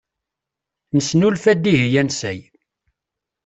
[0.95, 2.39] Nesnulfa-d ihi ansay.